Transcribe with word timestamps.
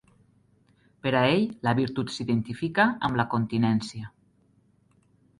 Per 1.07 1.11
a 1.17 1.19
ell 1.33 1.43
la 1.67 1.73
virtut 1.79 2.13
s'identifica 2.15 2.85
amb 3.09 3.19
la 3.21 3.25
continència. 3.35 4.09